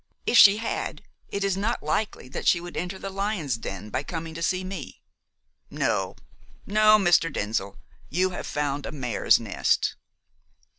If 0.25 0.35
she 0.35 0.57
had, 0.57 1.03
it 1.29 1.43
is 1.43 1.55
not 1.55 1.83
likely 1.83 2.27
that 2.29 2.47
she 2.47 2.59
would 2.59 2.75
enter 2.75 2.97
the 2.97 3.11
lion's 3.11 3.55
den 3.57 3.91
by 3.91 4.01
coming 4.01 4.33
to 4.33 4.41
see 4.41 4.63
me. 4.63 5.03
No, 5.69 6.15
no, 6.65 6.97
Mr. 6.97 7.31
Denzil; 7.31 7.77
you 8.09 8.31
have 8.31 8.47
found 8.47 8.87
a 8.87 8.91
mare's 8.91 9.39
nest." 9.39 9.95